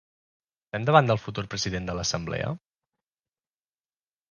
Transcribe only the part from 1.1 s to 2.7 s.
del futur president de l’assemblea?